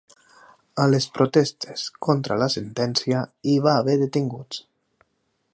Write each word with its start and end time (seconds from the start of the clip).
A 0.83 0.85
les 0.93 1.05
protestes 1.17 1.83
contra 2.07 2.39
la 2.45 2.49
sentència 2.55 3.23
hi 3.53 3.57
va 3.67 3.79
haver 3.83 3.99
detinguts 4.07 4.65